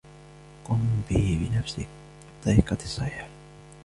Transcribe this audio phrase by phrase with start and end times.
[0.65, 0.79] قم
[1.09, 1.87] به بنفسك
[2.21, 3.27] وبالطريقة الصحيحة.